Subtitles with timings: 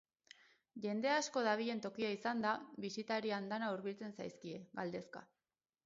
[0.85, 2.55] Jende asko dabilen tokia izanda,
[2.87, 5.29] bisitari andana hurbiltzen zaizkie, galdezka.